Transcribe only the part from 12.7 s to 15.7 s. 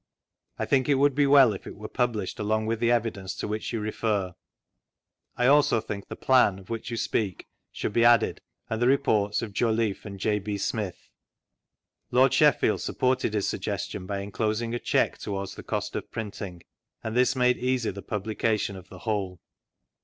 supported his suggestion by enclosing a cheque towards the